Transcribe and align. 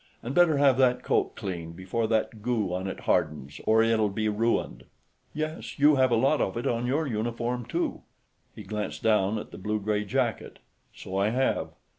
And 0.23 0.33
better 0.33 0.57
have 0.57 0.79
that 0.79 1.03
coat 1.03 1.35
cleaned, 1.35 1.75
before 1.75 2.07
that 2.07 2.41
goo 2.41 2.73
on 2.73 2.87
it 2.87 3.01
hardens, 3.01 3.61
or 3.67 3.83
it'll 3.83 4.09
be 4.09 4.29
ruined." 4.29 4.85
"Yes. 5.31 5.77
You 5.77 5.97
have 5.97 6.09
a 6.09 6.15
lot 6.15 6.41
of 6.41 6.57
it 6.57 6.65
on 6.65 6.87
your 6.87 7.05
uniform, 7.05 7.67
too." 7.67 8.01
He 8.55 8.63
glanced 8.63 9.03
down 9.03 9.37
at 9.37 9.51
the 9.51 9.59
blue 9.59 9.79
gray 9.79 10.03
jacket. 10.03 10.57
"So 10.95 11.17
I 11.17 11.29
have. 11.29 11.75